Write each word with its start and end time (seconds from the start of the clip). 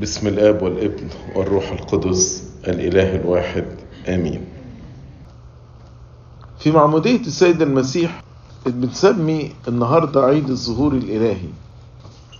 بسم 0.00 0.26
الآب 0.26 0.62
والابن 0.62 1.08
والروح 1.34 1.72
القدس 1.72 2.44
الإله 2.68 3.16
الواحد. 3.16 3.64
آمين. 4.08 4.40
في 6.58 6.70
معمودية 6.70 7.20
السيد 7.20 7.62
المسيح 7.62 8.22
بنسمي 8.66 9.52
النهاردة 9.68 10.24
عيد 10.24 10.50
الظهور 10.50 10.92
الإلهي 10.92 11.48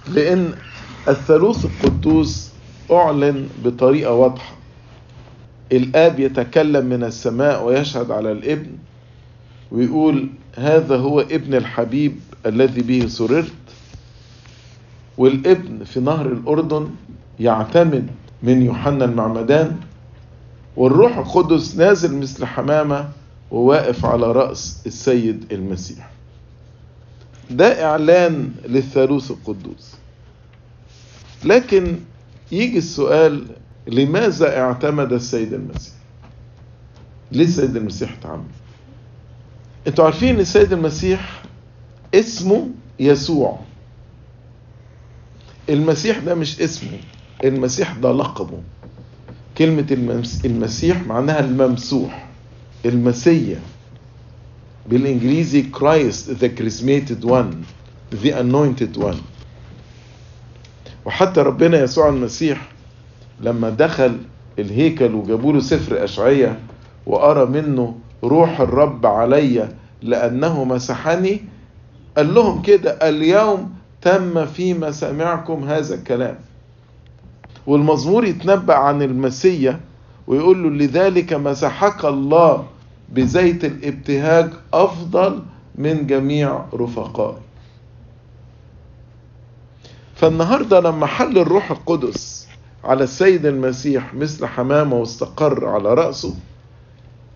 لأن 0.09 0.55
الثالوث 1.09 1.65
القدوس 1.65 2.51
أعلن 2.91 3.49
بطريقة 3.65 4.13
واضحة. 4.13 4.55
الآب 5.73 6.21
يتكلم 6.21 6.87
من 6.87 7.05
السماء 7.05 7.65
ويشهد 7.65 8.11
على 8.11 8.33
الابن 8.33 8.71
ويقول 9.73 10.29
هذا 10.57 10.97
هو 10.97 11.21
ابن 11.21 11.55
الحبيب 11.55 12.17
الذي 12.47 12.83
به 12.83 13.07
سررت 13.09 13.53
والابن 15.19 15.85
في 15.85 16.01
نهر 16.01 16.27
الأردن 16.27 16.89
يعتمد 17.41 18.07
من 18.43 18.63
يوحنا 18.63 19.05
المعمدان 19.05 19.77
والروح 20.77 21.17
القدس 21.19 21.77
نازل 21.77 22.17
مثل 22.17 22.45
حمامة 22.45 23.09
وواقف 23.51 24.05
على 24.07 24.33
رأس 24.33 24.83
السيد 24.87 25.53
المسيح. 25.53 26.11
ده 27.51 27.85
إعلان 27.85 28.51
للثالوث 28.69 29.31
القدوس. 29.31 29.95
لكن 31.45 31.97
يجي 32.53 32.79
السؤال 32.79 33.47
لماذا 33.87 34.61
اعتمد 34.61 35.13
السيد 35.13 35.53
المسيح؟ 35.53 35.95
ليه 37.33 37.45
السيد 37.45 37.77
المسيح 37.77 38.13
اتعمد؟ 38.19 38.45
أنتوا 39.87 40.05
عارفين 40.05 40.35
إن 40.35 40.41
السيد 40.41 40.73
المسيح 40.73 41.43
اسمه 42.15 42.69
يسوع. 43.01 43.59
المسيح 45.69 46.19
ده 46.19 46.35
مش 46.35 46.61
اسمه. 46.61 46.99
المسيح 47.45 47.93
ده 47.93 48.13
لقبه. 48.13 48.59
كلمة 49.59 49.87
المسيح 50.45 51.07
معناها 51.07 51.41
الممسوح 51.41 52.27
المسيا. 52.85 53.61
بالإنجليزي 54.87 55.65
Christ 55.73 56.41
the 56.41 56.49
charismated 56.49 57.25
one 57.25 57.55
the 58.23 58.31
anointed 58.33 58.97
one. 58.97 59.17
وحتى 61.05 61.41
ربنا 61.41 61.83
يسوع 61.83 62.09
المسيح 62.09 62.69
لما 63.41 63.71
دخل 63.71 64.19
الهيكل 64.59 65.15
وجابوا 65.15 65.53
له 65.53 65.61
سفر 65.61 66.05
اشعياء 66.05 66.61
وارى 67.07 67.47
منه 67.47 67.99
روح 68.25 68.61
الرب 68.61 69.07
علي 69.07 69.69
لأنه 70.03 70.65
مسحني 70.65 71.41
قال 72.17 72.35
لهم 72.35 72.63
كده 72.63 72.91
اليوم 73.09 73.75
تم 74.03 74.47
في 74.47 74.75
مسامعكم 74.75 75.65
هذا 75.65 75.95
الكلام. 75.95 76.39
والمزمور 77.67 78.25
يتنبأ 78.25 78.75
عن 78.75 79.03
المسيا 79.03 79.81
ويقول 80.27 80.63
له 80.63 80.85
لذلك 80.85 81.33
مسحك 81.33 82.05
الله 82.05 82.67
بزيت 83.09 83.65
الابتهاج 83.65 84.51
أفضل 84.75 85.43
من 85.75 86.07
جميع 86.07 86.65
رفقائي. 86.75 87.39
فالنهاردة 90.15 90.81
لما 90.81 91.07
حل 91.07 91.39
الروح 91.39 91.71
القدس 91.71 92.49
على 92.85 93.05
السيد 93.05 93.47
المسيح 93.47 94.15
مثل 94.15 94.47
حمامة 94.47 94.97
واستقر 94.97 95.67
على 95.69 95.95
رأسه 95.95 96.35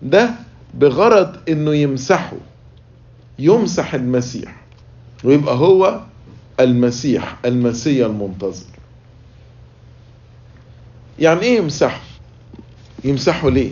ده 0.01 0.29
بغرض 0.73 1.35
إنه 1.49 1.73
يمسحه 1.75 2.37
يمسح 3.39 3.93
المسيح 3.93 4.55
ويبقى 5.23 5.55
هو 5.55 5.99
المسيح 6.59 7.37
المسيا 7.45 8.05
المنتظر. 8.05 8.65
يعني 11.19 11.41
إيه 11.41 11.57
يمسحه؟ 11.57 12.01
يمسحه 13.03 13.49
ليه؟ 13.49 13.71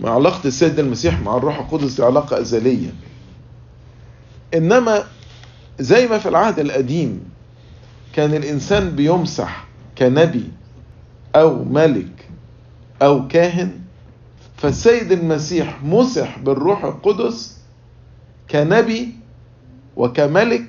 مع 0.00 0.10
علاقة 0.14 0.46
السيد 0.46 0.78
المسيح 0.78 1.20
مع 1.20 1.36
الروح 1.36 1.58
القدس 1.58 1.92
دي 1.96 2.02
علاقة 2.04 2.40
أزلية. 2.40 2.90
إنما 4.54 5.04
زي 5.78 6.06
ما 6.06 6.18
في 6.18 6.28
العهد 6.28 6.58
القديم 6.58 7.24
كان 8.14 8.34
الإنسان 8.34 8.90
بيمسح 8.90 9.66
كنبي 9.98 10.44
أو 11.36 11.64
ملك 11.64 12.28
أو 13.02 13.28
كاهن 13.28 13.78
فالسيد 14.56 15.12
المسيح 15.12 15.82
مسح 15.82 16.38
بالروح 16.38 16.84
القدس 16.84 17.58
كنبي 18.50 19.08
وكملك 19.96 20.68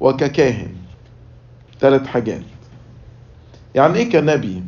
وككاهن. 0.00 0.74
ثلاث 1.80 2.06
حاجات. 2.06 2.42
يعني 3.74 3.98
إيه 3.98 4.10
كنبي؟ 4.10 4.62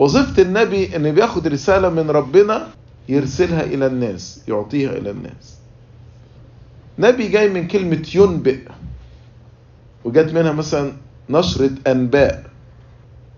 وظيفة 0.00 0.42
النبي 0.42 0.96
إن 0.96 1.12
بياخد 1.12 1.46
رسالة 1.46 1.88
من 1.88 2.10
ربنا 2.10 2.68
يرسلها 3.08 3.62
إلى 3.64 3.86
الناس 3.86 4.40
يعطيها 4.48 4.90
إلى 4.92 5.10
الناس. 5.10 5.56
نبي 6.98 7.28
جاي 7.28 7.48
من 7.48 7.66
كلمة 7.68 8.06
ينبئ 8.14 8.60
وجت 10.04 10.32
منها 10.32 10.52
مثلا 10.52 10.92
نشرة 11.30 11.70
أنباء. 11.86 12.44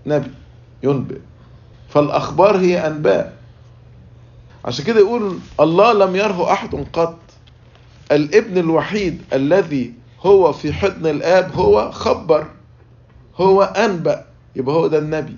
نبي 0.07 0.31
ينبئ. 0.83 1.19
فالأخبار 1.89 2.57
هي 2.57 2.87
أنباء. 2.87 3.37
عشان 4.65 4.85
كده 4.85 5.01
يقول 5.01 5.39
الله 5.61 5.93
لم 5.93 6.17
يره 6.17 6.53
أحد 6.53 6.75
قط. 6.93 7.19
الابن 8.13 8.59
الوحيد 8.59 9.23
الذي 9.33 9.93
هو 10.21 10.53
في 10.53 10.73
حضن 10.73 11.07
الآب 11.07 11.53
هو 11.55 11.91
خبر 11.91 12.47
هو 13.37 13.63
أنبأ 13.63 14.25
يبقى 14.57 14.75
هو 14.75 14.87
ده 14.87 14.99
النبي. 14.99 15.37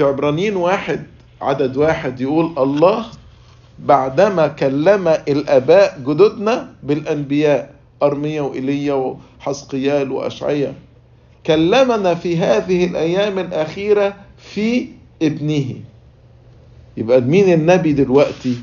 في 0.00 0.06
عبرانيين 0.06 0.56
واحد 0.56 1.02
عدد 1.42 1.76
واحد 1.76 2.20
يقول 2.20 2.54
الله 2.58 3.04
بعدما 3.78 4.46
كلم 4.48 5.08
الآباء 5.08 5.98
جدودنا 6.06 6.72
بالأنبياء 6.82 7.74
أرميا 8.02 8.40
وإيليا 8.42 8.94
وحسقيال 8.94 10.12
وأشعيا. 10.12 10.74
كلمنا 11.46 12.14
في 12.14 12.36
هذه 12.38 12.84
الأيام 12.84 13.38
الأخيرة 13.38 14.14
في 14.38 14.88
ابنه. 15.22 15.74
يبقى 16.96 17.20
مين 17.20 17.52
النبي 17.52 17.92
دلوقتي؟ 17.92 18.56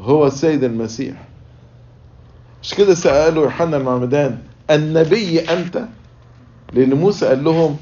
هو 0.00 0.26
السيد 0.26 0.64
المسيح. 0.64 1.14
مش 2.62 2.74
كده 2.74 2.94
سألوا 2.94 3.42
يوحنا 3.44 3.76
المعمدان 3.76 4.38
النبي 4.70 5.40
أنت؟ 5.40 5.84
لأن 6.72 6.94
موسى 6.94 7.26
قال 7.26 7.44
لهم 7.44 7.76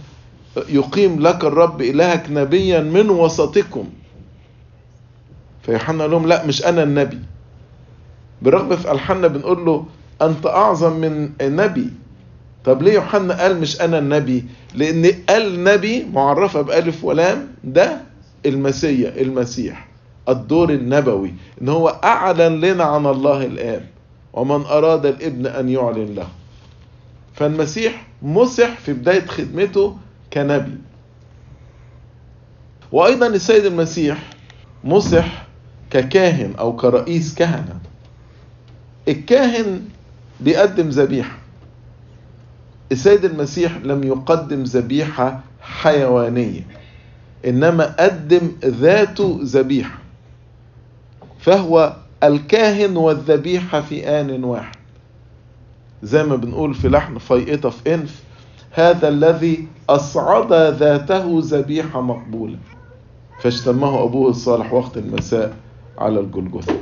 يقيم 0.69 1.21
لك 1.21 1.45
الرب 1.45 1.83
إلهك 1.83 2.27
نبيا 2.31 2.81
من 2.81 3.11
وسطكم. 3.11 3.85
فيوحنا 5.63 6.03
لهم 6.03 6.27
لا 6.27 6.47
مش 6.47 6.65
أنا 6.67 6.83
النبي. 6.83 7.19
برغم 8.43 8.77
في 8.77 8.91
ألحنا 8.93 9.27
بنقول 9.27 9.65
له 9.65 9.85
أنت 10.23 10.47
أعظم 10.47 10.93
من 10.93 11.31
نبي. 11.43 11.91
طب 12.65 12.83
ليه 12.83 12.93
يوحنا 12.93 13.43
قال 13.43 13.61
مش 13.61 13.81
أنا 13.81 13.99
النبي؟ 13.99 14.45
لأن 14.75 15.13
النبي 15.31 16.05
معرفة 16.13 16.61
بألف 16.61 17.05
ولام 17.05 17.49
ده 17.65 18.01
المسيا 18.47 19.21
المسيح 19.21 19.89
الدور 20.29 20.71
النبوي 20.71 21.35
إن 21.63 21.69
هو 21.69 21.89
أعلن 21.89 22.61
لنا 22.61 22.85
عن 22.85 23.07
الله 23.07 23.45
الاب 23.45 23.87
ومن 24.33 24.65
أراد 24.65 25.07
الإبن 25.07 25.47
أن 25.47 25.69
يعلن 25.69 26.15
له. 26.15 26.29
فالمسيح 27.35 28.07
مسح 28.23 28.79
في 28.79 28.93
بداية 28.93 29.27
خدمته 29.27 29.97
كنبي. 30.33 30.79
وأيضا 32.93 33.27
السيد 33.27 33.65
المسيح 33.65 34.31
مسح 34.85 35.47
ككاهن 35.91 36.55
أو 36.59 36.77
كرئيس 36.77 37.35
كهنة. 37.35 37.81
الكاهن 39.09 39.85
بيقدم 40.41 40.89
ذبيحة. 40.89 41.39
السيد 42.93 43.25
المسيح 43.25 43.77
لم 43.77 44.05
يقدم 44.05 44.63
ذبيحة 44.63 45.41
حيوانية 45.61 46.67
إنما 47.47 47.85
قدم 48.01 48.51
ذاته 48.65 49.41
ذبيحة 49.43 49.99
فهو 51.41 51.97
الكاهن 52.23 52.97
والذبيحة 52.97 53.81
في 53.81 54.21
آن 54.21 54.45
واحد. 54.45 54.77
زي 56.03 56.25
ما 56.25 56.37
بنقول 56.37 56.75
في 56.75 56.89
لحن 56.89 57.19
فيئطة 57.19 57.71
في 57.71 57.95
إنف 57.95 58.23
هذا 58.71 59.09
الذي 59.09 59.69
أصعد 59.91 60.53
ذاته 60.53 61.41
ذبيحة 61.43 62.01
مقبولة. 62.01 62.59
فاشتمه 63.41 64.03
أبوه 64.05 64.31
الصالح 64.31 64.73
وقت 64.73 64.97
المساء 64.97 65.57
على 65.99 66.21
الجلجثة. 66.21 66.77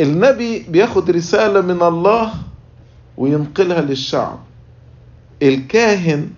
النبي 0.00 0.58
بياخد 0.68 1.10
رسالة 1.10 1.60
من 1.60 1.82
الله 1.82 2.32
وينقلها 3.16 3.80
للشعب. 3.80 4.38
الكاهن 5.42 6.30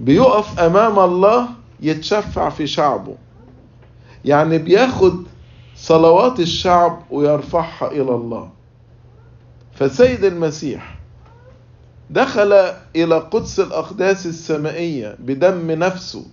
بيقف 0.00 0.60
أمام 0.60 0.98
الله 0.98 1.48
يتشفع 1.80 2.48
في 2.48 2.66
شعبه. 2.66 3.14
يعني 4.24 4.58
بياخد 4.58 5.24
صلوات 5.76 6.40
الشعب 6.40 7.02
ويرفعها 7.10 7.90
إلى 7.90 8.14
الله. 8.14 8.50
فسيد 9.72 10.24
المسيح 10.24 10.95
دخل 12.10 12.52
إلى 12.96 13.18
قدس 13.18 13.60
الأقداس 13.60 14.26
السمائية 14.26 15.16
بدم 15.18 15.70
نفسه. 15.70 16.24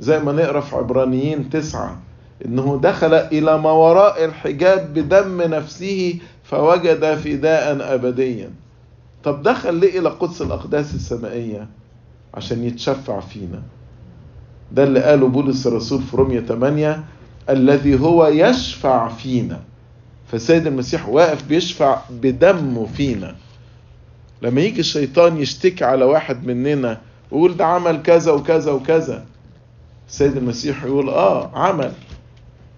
زي 0.00 0.18
ما 0.18 0.32
نقرأ 0.32 0.60
في 0.60 0.76
عبرانيين 0.76 1.50
تسعة 1.50 2.00
إنه 2.46 2.80
دخل 2.82 3.14
إلى 3.14 3.58
ما 3.58 3.70
وراء 3.70 4.24
الحجاب 4.24 4.94
بدم 4.94 5.42
نفسه 5.42 6.18
فوجد 6.44 7.14
فداء 7.14 7.94
أبديا. 7.94 8.50
طب 9.24 9.42
دخل 9.42 9.74
ليه 9.74 9.98
إلى 9.98 10.08
قدس 10.08 10.42
الأقداس 10.42 10.94
السمائية؟ 10.94 11.68
عشان 12.34 12.64
يتشفع 12.64 13.20
فينا. 13.20 13.62
ده 14.72 14.84
اللي 14.84 15.00
قاله 15.02 15.28
بولس 15.28 15.66
الرسول 15.66 16.02
في 16.02 16.16
رومية 16.16 16.40
8 16.40 17.04
الذي 17.50 18.00
هو 18.00 18.26
يشفع 18.26 19.08
فينا. 19.08 19.60
فالسيد 20.26 20.66
المسيح 20.66 21.08
واقف 21.08 21.44
بيشفع 21.48 21.98
بدمه 22.10 22.86
فينا. 22.86 23.34
لما 24.42 24.60
يجي 24.60 24.80
الشيطان 24.80 25.36
يشتكي 25.36 25.84
على 25.84 26.04
واحد 26.04 26.46
مننا 26.46 27.00
ويقول 27.30 27.56
ده 27.56 27.66
عمل 27.66 28.02
كذا 28.02 28.32
وكذا 28.32 28.72
وكذا. 28.72 29.24
السيد 30.08 30.36
المسيح 30.36 30.84
يقول 30.84 31.08
آه 31.08 31.50
عمل. 31.58 31.92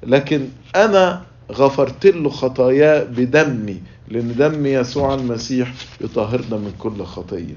لكن 0.03 0.49
أنا 0.77 1.23
غفرت 1.53 2.07
له 2.07 2.31
خطاياه 2.31 3.05
بدمي 3.05 3.83
لأن 4.09 4.35
دم 4.37 4.67
يسوع 4.67 5.15
المسيح 5.15 5.75
يطهرنا 6.01 6.57
من 6.57 6.73
كل 6.79 7.05
خطية. 7.05 7.57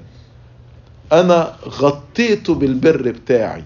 أنا 1.14 1.54
غطيته 1.68 2.56
بالبر 2.56 3.12
بتاعي. 3.12 3.64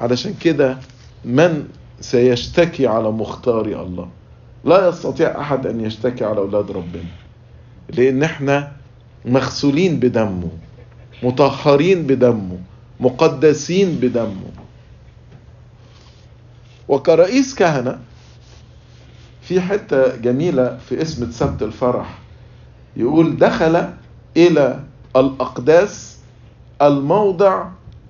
علشان 0.00 0.34
كده 0.40 0.76
من 1.24 1.64
سيشتكي 2.00 2.86
على 2.86 3.10
مختار 3.10 3.66
الله؟ 3.66 4.08
لا 4.64 4.88
يستطيع 4.88 5.40
أحد 5.40 5.66
أن 5.66 5.80
يشتكي 5.80 6.24
على 6.24 6.38
أولاد 6.38 6.70
ربنا. 6.70 7.04
لأن 7.88 8.22
إحنا 8.22 8.72
مغسولين 9.24 10.00
بدمه 10.00 10.50
مطهرين 11.22 12.06
بدمه 12.06 12.58
مقدسين 13.00 13.94
بدمه. 14.02 14.50
وكرئيس 16.88 17.54
كهنة 17.54 17.98
في 19.42 19.60
حتة 19.60 20.16
جميلة 20.16 20.78
في 20.88 21.02
اسم 21.02 21.30
سبت 21.30 21.62
الفرح 21.62 22.18
يقول 22.96 23.36
دخل 23.36 23.88
إلى 24.36 24.84
الأقداس 25.16 26.18
الموضع 26.82 27.68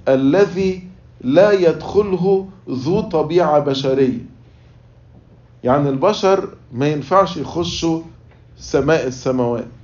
الذي 0.08 0.82
لا 1.20 1.52
يدخله 1.52 2.48
ذو 2.70 3.00
طبيعة 3.00 3.58
بشرية. 3.58 4.26
يعني 5.64 5.88
البشر 5.88 6.48
ما 6.72 6.88
ينفعش 6.88 7.36
يخشوا 7.36 8.02
سماء 8.58 9.06
السماوات. 9.06 9.77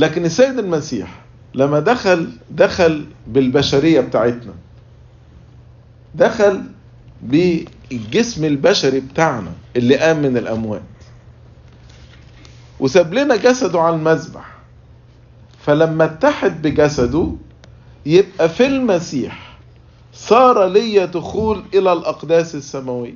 لكن 0.00 0.24
السيد 0.24 0.58
المسيح 0.58 1.20
لما 1.54 1.80
دخل 1.80 2.32
دخل 2.50 3.06
بالبشرية 3.26 4.00
بتاعتنا 4.00 4.54
دخل 6.14 6.62
بالجسم 7.22 8.44
البشري 8.44 9.00
بتاعنا 9.00 9.52
اللي 9.76 9.96
قام 9.96 10.22
من 10.22 10.36
الأموات 10.36 10.82
وساب 12.80 13.14
لنا 13.14 13.36
جسده 13.36 13.80
على 13.80 13.96
المذبح. 13.96 14.56
فلما 15.58 16.04
اتحد 16.04 16.62
بجسده 16.62 17.32
يبقى 18.06 18.48
في 18.48 18.66
المسيح 18.66 19.58
صار 20.14 20.66
لي 20.66 21.06
دخول 21.06 21.62
إلى 21.74 21.92
الأقداس 21.92 22.54
السماوية. 22.54 23.14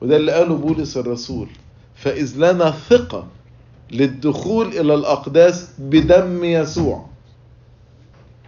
وده 0.00 0.16
اللي 0.16 0.32
قاله 0.32 0.54
بولس 0.56 0.96
الرسول 0.96 1.48
فإذ 1.96 2.36
لنا 2.36 2.70
ثقة 2.70 3.26
للدخول 3.90 4.66
إلى 4.66 4.94
الأقداس 4.94 5.68
بدم 5.78 6.44
يسوع. 6.44 7.06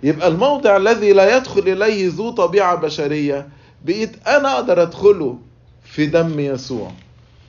يبقى 0.02 0.29
الموضع 0.29 0.76
الذي 0.76 1.12
لا 1.12 1.37
يدخل 1.37 1.61
إليه 1.61 2.11
ذو 2.14 2.31
طبيعة 2.31 2.75
بشرية 2.75 3.49
بقيت 3.85 4.29
أنا 4.29 4.55
أقدر 4.55 4.82
أدخله 4.82 5.38
في 5.85 6.06
دم 6.06 6.40
يسوع 6.40 6.90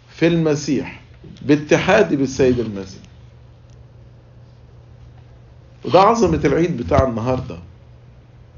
في 0.09 0.27
المسيح 0.27 1.01
باتحادي 1.41 2.15
بالسيد 2.15 2.59
المسيح. 2.59 3.01
وده 5.86 6.00
عظمة 6.00 6.41
العيد 6.45 6.77
بتاع 6.77 7.07
النهاردة. 7.07 7.57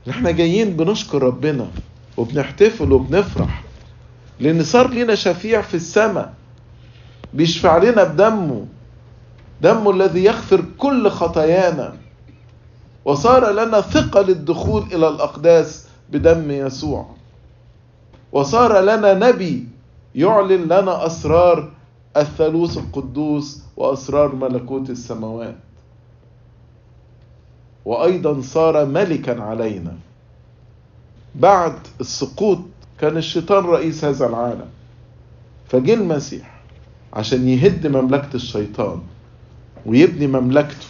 إحنا 0.10 0.32
جايين 0.32 0.78
بنشكر 0.78 1.24
ربنا 1.24 1.68
وبنحتفل 2.18 2.92
وبنفرح 2.92 3.64
لأن 4.40 4.64
صار 4.64 4.90
لنا 4.94 5.16
شفيع 5.16 5.62
في 5.62 5.74
السماء 5.74 6.34
بيشفع 7.34 7.78
لنا 7.78 8.04
بدمه 8.04 8.66
دمه 9.62 9.92
الذي 9.92 10.24
يغفر 10.24 10.66
كل 10.78 11.10
خطايانا. 11.10 11.96
وصار 13.06 13.52
لنا 13.52 13.82
ثقة 13.82 14.22
للدخول 14.22 14.84
إلى 14.84 15.08
الأقداس 15.08 15.88
بدم 16.12 16.52
يسوع. 16.52 17.06
وصار 18.32 18.80
لنا 18.80 19.14
نبي 19.14 19.68
يعلن 20.16 20.64
لنا 20.64 21.06
أسرار 21.06 21.72
الثالوث 22.18 22.78
القدوس 22.78 23.62
وأسرار 23.78 24.36
ملكوت 24.36 24.90
السماوات. 24.90 25.56
وأيضا 27.86 28.42
صار 28.42 28.86
ملكا 28.86 29.42
علينا. 29.42 29.96
بعد 31.36 31.76
السقوط 32.02 32.60
كان 33.00 33.18
الشيطان 33.18 33.66
رئيس 33.66 34.06
هذا 34.06 34.26
العالم. 34.28 34.70
فجه 35.68 35.94
المسيح 35.94 36.62
عشان 37.14 37.48
يهد 37.50 37.88
مملكة 37.88 38.36
الشيطان. 38.36 39.02
ويبني 39.86 40.28
مملكته. 40.28 40.88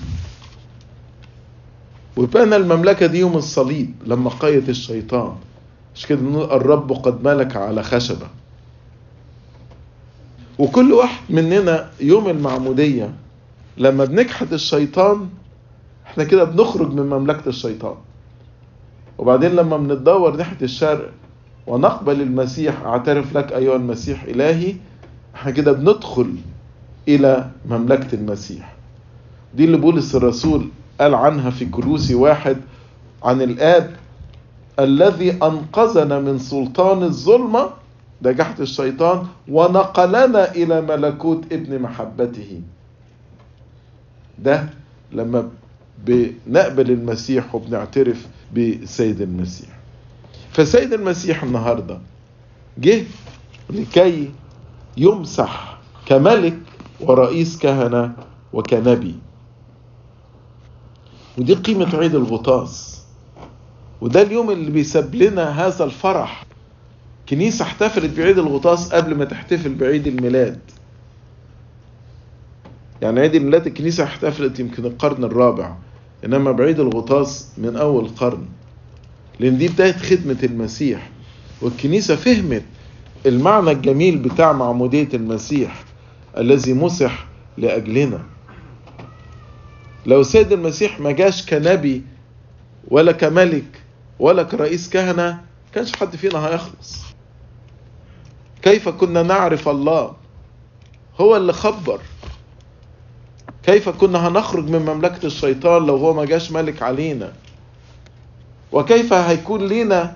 وبنى 2.18 2.56
المملكة 2.56 3.06
دي 3.06 3.20
يوم 3.20 3.38
الصليب 3.38 3.94
لما 4.06 4.30
قيد 4.30 4.70
الشيطان. 4.70 5.36
مش 5.96 6.06
كده؟ 6.06 6.20
بنقول 6.22 6.52
الرب 6.52 6.92
قد 6.92 7.24
ملك 7.28 7.56
على 7.56 7.84
خشبة. 7.84 8.28
وكل 10.60 10.94
واحد 10.94 11.22
مننا 11.30 11.90
يوم 12.00 12.30
المعمودية 12.30 13.14
لما 13.78 14.06
بنجحد 14.06 14.54
الشيطان 14.54 15.30
إحنا 16.06 16.24
كده 16.24 16.44
بنخرج 16.44 16.94
من 16.94 17.10
مملكة 17.10 17.50
الشيطان. 17.50 17.96
وبعدين 19.18 19.52
لما 19.52 19.78
بنتدور 19.78 20.36
ناحية 20.38 20.58
الشرق 20.62 21.12
ونقبل 21.68 22.22
المسيح 22.22 22.82
أعترف 22.82 23.38
لك 23.38 23.52
أيها 23.54 23.76
المسيح 23.76 24.24
إلهي 24.24 24.76
إحنا 25.36 25.52
كده 25.52 25.72
بندخل 25.72 26.36
إلى 27.08 27.50
مملكة 27.70 28.16
المسيح. 28.16 28.76
دي 29.56 29.66
اللي 29.66 29.78
بولس 29.78 30.16
الرسول 30.16 30.68
قال 31.02 31.16
عنها 31.16 31.50
في 31.50 31.66
كلوسي 31.66 32.16
واحد 32.16 32.58
عن 33.24 33.42
الآب 33.42 33.96
الذي 34.80 35.32
أنقذنا 35.32 36.20
من 36.20 36.40
سلطان 36.40 37.04
الظلمة 37.04 37.70
ده 38.22 38.32
جحد 38.32 38.62
الشيطان 38.62 39.28
ونقلنا 39.48 40.52
إلى 40.52 40.82
ملكوت 40.82 41.44
ابن 41.52 41.80
محبته. 41.82 42.62
ده 44.40 44.70
لما 45.12 45.50
بنقبل 46.06 46.92
المسيح 46.92 47.56
وبنعترف 47.56 48.28
بسيد 48.56 49.22
المسيح. 49.22 49.70
فسيد 50.52 50.94
المسيح 50.94 51.44
النهاردة 51.44 52.00
جه 52.78 53.04
لكي 53.70 54.32
يمسح 54.98 55.78
كملك 56.06 56.58
ورئيس 57.00 57.58
كهنة 57.58 58.14
وكنبي. 58.54 59.16
ودي 61.38 61.54
قيمة 61.54 61.96
عيد 61.96 62.16
الغطاس 62.16 63.02
وده 64.02 64.22
اليوم 64.22 64.52
اللي 64.52 64.72
بيسب 64.72 65.16
لنا 65.16 65.68
هذا 65.68 65.84
الفرح. 65.84 66.46
كنيسة 67.30 67.64
احتفلت 67.66 68.18
بعيد 68.18 68.38
الغطاس 68.38 68.94
قبل 68.94 69.16
ما 69.16 69.26
تحتفل 69.26 69.76
بعيد 69.76 70.08
الميلاد. 70.08 70.60
يعني 73.02 73.20
عيد 73.20 73.36
الميلاد 73.36 73.68
الكنيسة 73.68 74.04
احتفلت 74.04 74.60
يمكن 74.60 74.86
القرن 74.86 75.24
الرابع 75.24 75.76
إنما 76.26 76.52
بعيد 76.52 76.80
الغطاس 76.80 77.50
من 77.58 77.76
أول 77.76 78.08
قرن. 78.10 78.46
لأن 79.40 79.58
دي 79.58 79.68
بداية 79.68 79.94
خدمة 79.98 80.38
المسيح. 80.44 81.10
والكنيسة 81.62 82.16
فهمت 82.16 82.64
المعنى 83.26 83.72
الجميل 83.72 84.18
بتاع 84.18 84.52
معمودية 84.54 85.10
المسيح 85.14 85.84
الذي 86.38 86.74
مسح 86.74 87.26
لأجلنا. 87.58 88.24
لو 90.06 90.24
سيد 90.24 90.52
المسيح 90.52 91.00
ما 91.00 91.12
جاش 91.12 91.46
كنبي 91.46 92.04
ولا 92.88 93.12
كملك 93.12 93.84
ولا 94.20 94.44
كرئيس 94.44 94.90
كهنة 94.90 95.42
كانش 95.74 95.96
حد 95.96 96.16
فينا 96.16 96.48
هيخلص. 96.48 97.02
كيف 98.62 98.90
كنا 98.90 99.24
نعرف 99.24 99.70
الله؟ 99.70 100.14
هو 101.22 101.38
اللي 101.38 101.54
خبر. 101.54 102.00
كيف 103.64 103.90
كنا 103.90 104.28
هنخرج 104.28 104.70
من 104.70 104.80
مملكة 104.86 105.26
الشيطان 105.26 105.86
لو 105.86 105.96
هو 105.98 106.14
ما 106.14 106.26
جاش 106.26 106.52
ملك 106.52 106.82
علينا؟ 106.84 107.34
وكيف 108.72 109.14
هيكون 109.14 109.68
لينا 109.68 110.16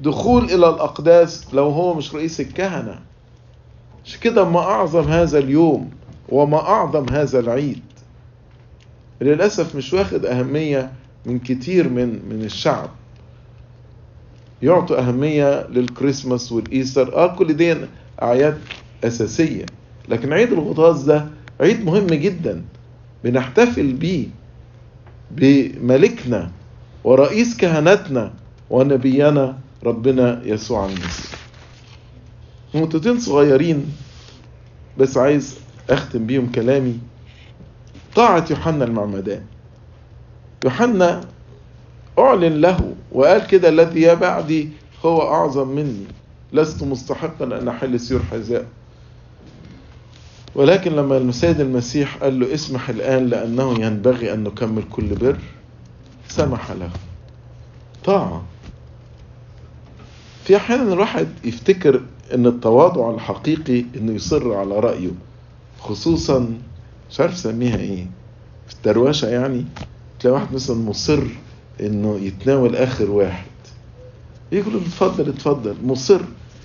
دخول 0.00 0.44
إلى 0.44 0.54
الأقداس 0.68 1.54
لو 1.54 1.70
هو 1.70 1.94
مش 1.94 2.14
رئيس 2.14 2.40
الكهنة؟ 2.40 3.00
مش 4.04 4.18
كده 4.20 4.44
ما 4.44 4.60
أعظم 4.60 5.08
هذا 5.08 5.38
اليوم 5.38 5.90
وما 6.28 6.58
أعظم 6.60 7.06
هذا 7.12 7.38
العيد. 7.40 7.82
للأسف 9.20 9.76
مش 9.76 9.92
واخد 9.92 10.26
أهمية 10.26 10.92
من 11.26 11.38
كتير 11.38 11.88
من 11.88 12.08
من 12.08 12.42
الشعب. 12.44 12.90
يعطوا 14.62 14.98
أهمية 14.98 15.66
للكريسماس 15.66 16.52
والإيستر. 16.52 17.14
آه 17.16 17.36
كل 17.36 17.52
دي 17.56 17.76
أعياد 18.22 18.58
أساسية. 19.04 19.66
لكن 20.08 20.32
عيد 20.32 20.52
الغطاس 20.52 21.02
ده 21.02 21.26
عيد 21.60 21.84
مهم 21.84 22.06
جدا. 22.06 22.62
بنحتفل 23.24 23.92
بيه 23.92 24.26
بملكنا 25.30 26.50
ورئيس 27.04 27.56
كهنتنا 27.56 28.32
ونبينا 28.70 29.58
ربنا 29.84 30.40
يسوع 30.44 30.86
المسيح. 30.86 31.36
نقطتين 32.74 33.20
صغيرين 33.20 33.92
بس 34.98 35.16
عايز 35.16 35.58
أختم 35.90 36.26
بيهم 36.26 36.52
كلامي. 36.52 36.98
طاعة 38.16 38.46
يوحنا 38.50 38.84
المعمدان. 38.84 39.42
يوحنا 40.64 41.20
أعلن 42.18 42.60
له 42.60 42.94
وقال 43.12 43.46
كده 43.46 43.68
الذي 43.68 44.00
يا 44.00 44.14
بعدي 44.14 44.68
هو 45.04 45.22
أعظم 45.22 45.68
مني. 45.68 46.04
لست 46.52 46.82
مستحقا 46.82 47.44
أن 47.44 47.68
أحل 47.68 48.00
سيور 48.00 48.22
حذاء 48.30 48.66
ولكن 50.54 50.92
لما 50.92 51.16
السيد 51.16 51.60
المسيح 51.60 52.16
قال 52.16 52.40
له 52.40 52.54
اسمح 52.54 52.88
الآن 52.88 53.26
لأنه 53.26 53.80
ينبغي 53.84 54.32
أن 54.34 54.44
نكمل 54.44 54.82
كل 54.90 55.14
بر 55.14 55.36
سمح 56.28 56.70
له. 56.70 56.90
طاعة. 58.04 58.42
في 60.44 60.56
أحيانا 60.56 60.92
الواحد 60.92 61.28
يفتكر 61.44 62.00
أن 62.34 62.46
التواضع 62.46 63.14
الحقيقي 63.14 63.84
أنه 63.96 64.12
يصر 64.12 64.54
على 64.54 64.80
رأيه 64.80 65.10
خصوصا 65.80 66.54
مش 67.10 67.20
عارف 67.20 67.36
سميها 67.38 67.76
إيه. 67.76 68.06
في 68.68 68.74
الدرواشة 68.74 69.28
يعني 69.28 69.64
تلاقي 70.20 70.34
واحد 70.34 70.54
مثلا 70.54 70.76
مصر 70.76 71.22
إنه 71.80 72.18
يتناول 72.18 72.76
آخر 72.76 73.10
واحد. 73.10 73.46
يقول 74.52 74.74
له 74.74 74.80
اتفضل 74.80 75.28
اتفضل. 75.28 75.76
مصر 75.84 76.20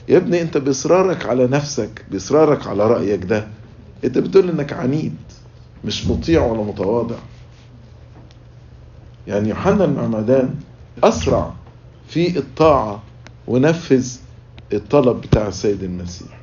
يا 0.10 0.18
ابني 0.18 0.42
أنت 0.42 0.58
بإصرارك 0.58 1.26
على 1.26 1.48
نفسك 1.48 2.06
بإصرارك 2.12 2.68
على 2.68 2.88
رأيك 2.88 3.24
ده. 3.24 3.48
أنت 4.04 4.18
بتقول 4.18 4.50
إنك 4.50 4.74
عنيد 4.74 5.16
مش 5.86 6.08
مطيع 6.08 6.46
ولا 6.46 6.64
متواضع. 6.64 7.16
يعني 9.28 9.50
يوحنا 9.50 9.86
المعمدان 9.86 10.56
أسرع 11.04 11.54
في 12.08 12.38
الطاعة 12.40 13.04
ونفذ 13.48 14.16
الطلب 14.74 15.22
بتاع 15.22 15.48
السيد 15.48 15.84
المسيح. 15.84 16.42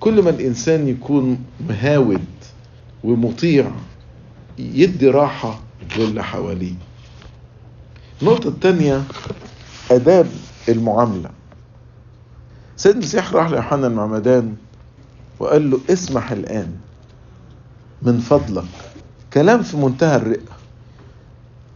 كل 0.00 0.22
ما 0.22 0.30
الإنسان 0.30 0.88
يكون 0.88 1.38
مهاود 1.68 2.24
ومطيع 3.04 3.70
يدي 4.58 5.08
راحة 5.08 5.60
للي 5.96 6.24
حواليه. 6.24 6.74
النقطة 8.22 8.48
الثانية 8.48 9.02
آداب 9.90 10.26
المعاملة. 10.68 11.30
سيد 12.76 12.92
المسيح 12.96 13.32
راح 13.32 13.50
ليوحنا 13.50 13.86
المعمدان 13.86 14.54
وقال 15.38 15.70
له 15.70 15.80
اسمح 15.90 16.30
الآن 16.32 16.72
من 18.02 18.18
فضلك. 18.20 18.64
كلام 19.32 19.62
في 19.62 19.76
منتهى 19.76 20.16
الرقة 20.16 20.52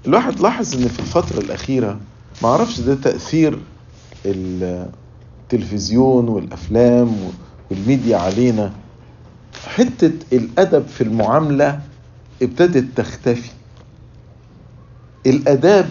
الواحد 0.07 0.41
لاحظ 0.41 0.75
إن 0.83 0.89
في 0.89 1.01
الفترة 1.01 1.39
الأخيرة 1.39 2.01
معرفش 2.43 2.81
ده 2.81 2.95
تأثير 2.95 3.59
التلفزيون 4.27 6.29
والأفلام 6.29 7.17
والميديا 7.71 8.17
علينا. 8.17 8.73
حتة 9.69 10.13
الأدب 10.33 10.87
في 10.87 11.01
المعاملة 11.01 11.81
ابتدت 12.43 12.97
تختفي. 12.99 13.51
الآداب 15.27 15.89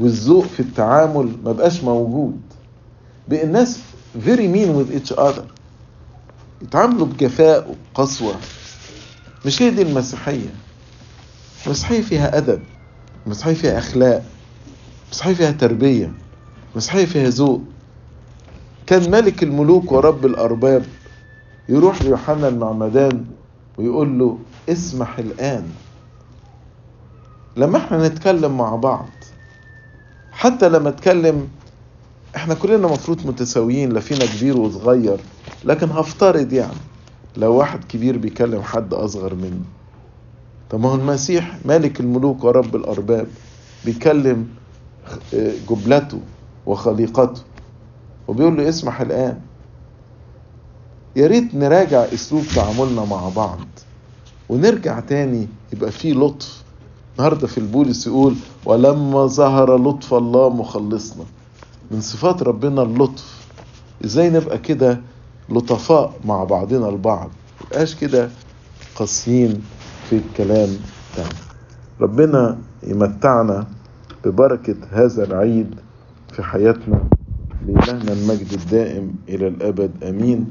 والذوق 0.00 0.44
في 0.46 0.60
التعامل 0.60 1.32
ما 1.44 1.52
بقاش 1.52 1.84
موجود. 1.84 2.40
بقى 3.28 3.44
الناس 3.44 3.78
very 4.26 4.48
mean 4.54 4.70
with 4.78 5.00
each 5.00 5.16
other. 5.18 5.42
يتعاملوا 6.62 7.06
بجفاء 7.06 7.76
وقسوة 7.94 8.34
مش 9.46 9.62
هي 9.62 9.70
دي 9.70 9.82
المسيحية. 9.82 10.54
المسيحية 11.66 12.02
فيها 12.02 12.36
أدب. 12.38 12.62
المسيحية 13.26 13.54
فيها 13.54 13.78
أخلاق. 13.78 14.22
المسيحية 15.06 15.34
فيها 15.34 15.50
تربية. 15.50 16.12
المسيحية 16.72 17.04
فيها 17.04 17.28
ذوق. 17.28 17.62
كان 18.86 19.10
ملك 19.10 19.42
الملوك 19.42 19.92
ورب 19.92 20.26
الأرباب 20.26 20.84
يروح 21.68 22.02
ليوحنا 22.02 22.48
المعمدان 22.48 23.24
ويقول 23.78 24.18
له 24.18 24.38
اسمح 24.68 25.18
الآن. 25.18 25.64
لما 27.56 27.78
إحنا 27.78 28.08
نتكلم 28.08 28.56
مع 28.58 28.76
بعض 28.76 29.08
حتى 30.32 30.68
لما 30.68 30.88
اتكلم 30.88 31.48
إحنا 32.36 32.54
كلنا 32.54 32.88
مفروض 32.88 33.26
متساويين 33.26 33.92
لا 33.92 34.00
فينا 34.00 34.26
كبير 34.26 34.56
وصغير 34.60 35.20
لكن 35.64 35.90
هفترض 35.90 36.52
يعني 36.52 36.76
لو 37.36 37.54
واحد 37.54 37.84
كبير 37.84 38.18
بيكلم 38.18 38.62
حد 38.62 38.94
أصغر 38.94 39.34
منه 39.34 39.60
طب 40.70 40.80
ما 40.80 40.88
هو 40.88 40.94
المسيح 40.94 41.58
مالك 41.64 42.00
الملوك 42.00 42.44
ورب 42.44 42.76
الأرباب 42.76 43.26
بيكلم 43.84 44.48
جبلته 45.70 46.20
وخليقته 46.66 47.42
وبيقول 48.28 48.56
له 48.56 48.68
اسمح 48.68 49.00
الآن. 49.00 49.40
يا 51.16 51.26
ريت 51.26 51.54
نراجع 51.54 52.04
أسلوب 52.14 52.44
تعاملنا 52.54 53.04
مع 53.04 53.28
بعض. 53.28 53.58
ونرجع 54.48 55.00
تاني 55.00 55.48
يبقى 55.72 55.90
فيه 55.92 56.12
لطف. 56.14 56.62
النهارده 57.18 57.46
في 57.46 57.58
البولس 57.58 58.06
يقول 58.06 58.34
ولما 58.64 59.26
ظهر 59.26 59.76
لطف 59.88 60.14
الله 60.14 60.50
مخلصنا. 60.50 61.24
من 61.90 62.00
صفات 62.00 62.42
ربنا 62.42 62.82
اللطف. 62.82 63.46
إزاي 64.04 64.30
نبقى 64.30 64.58
كده 64.58 65.00
لطفاء 65.48 66.12
مع 66.24 66.44
بعضنا 66.44 66.88
البعض؟ 66.88 67.30
مبقاش 67.64 67.94
كده 67.94 68.30
قاسيين 68.96 69.62
في 70.10 70.16
الكلام 70.16 70.68
بتاعنا 71.12 71.34
ربنا 72.00 72.58
يمتعنا 72.82 73.66
ببركة 74.24 74.76
هذا 74.90 75.24
العيد 75.24 75.74
في 76.32 76.42
حياتنا 76.42 77.04
لإلهنا 77.66 78.12
المجد 78.12 78.52
الدائم 78.52 79.14
إلى 79.28 79.48
الأبد. 79.48 80.04
أمين. 80.04 80.46